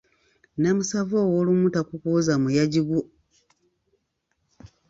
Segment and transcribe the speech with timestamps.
[0.61, 3.01] Namusava ow’olumu takukuuza muyaji gwo.